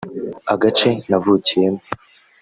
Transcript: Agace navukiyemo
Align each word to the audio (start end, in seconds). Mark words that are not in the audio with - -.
Agace 0.53 0.91
navukiyemo 1.09 1.81